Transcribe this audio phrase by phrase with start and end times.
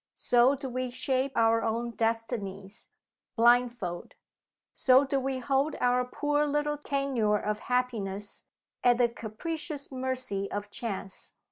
[0.17, 2.89] So do we shape our own destinies,
[3.35, 4.15] blindfold.
[4.73, 8.45] So do we hold our poor little tenure of happiness
[8.83, 11.35] at the capricious mercy of Chance.